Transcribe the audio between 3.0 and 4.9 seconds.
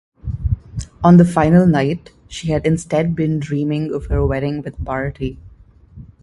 been dreaming of her wedding with